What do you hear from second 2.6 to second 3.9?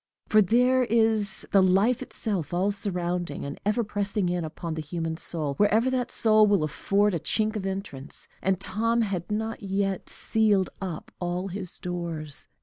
surrounding, and ever